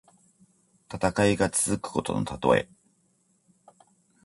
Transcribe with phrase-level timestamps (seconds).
[0.91, 2.67] 戦いが続くことのたとえ。